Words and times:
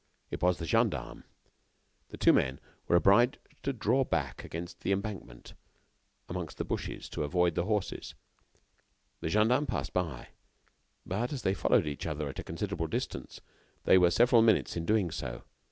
It 0.31 0.41
was 0.41 0.57
the 0.57 0.65
gendarmes. 0.65 1.25
The 2.09 2.17
two 2.17 2.33
men 2.33 2.59
were 2.87 2.95
obliged 2.95 3.37
to 3.61 3.71
draw 3.71 4.03
back 4.03 4.43
against 4.43 4.79
the 4.79 4.91
embankment, 4.91 5.53
amongst 6.27 6.57
the 6.57 6.63
brushes, 6.65 7.07
to 7.09 7.21
avoid 7.23 7.53
the 7.53 7.65
horses. 7.65 8.15
The 9.19 9.29
gendarmes 9.29 9.67
passed 9.69 9.93
by, 9.93 10.29
but, 11.05 11.31
as 11.31 11.43
they 11.43 11.53
followed 11.53 11.85
each 11.85 12.07
other 12.07 12.27
at 12.29 12.39
a 12.39 12.43
considerable 12.43 12.87
distance, 12.87 13.41
they 13.83 13.99
were 13.99 14.09
several 14.09 14.41
minutes 14.41 14.75
in 14.75 14.87
doing 14.87 15.11
so. 15.11 15.43